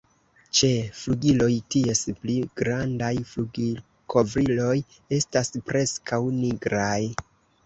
Ĉe 0.59 0.67
flugiloj, 0.99 1.49
ties 1.75 2.01
pli 2.23 2.37
grandaj 2.61 3.11
flugilkovriloj 3.33 4.75
estas 5.19 5.55
preskaŭ 5.69 6.21
nigraj. 6.41 7.01